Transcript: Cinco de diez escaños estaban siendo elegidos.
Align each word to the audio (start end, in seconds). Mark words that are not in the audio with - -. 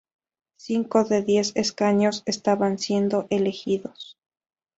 Cinco 0.57 1.03
de 1.03 1.21
diez 1.21 1.51
escaños 1.55 2.23
estaban 2.25 2.79
siendo 2.79 3.27
elegidos. 3.29 4.17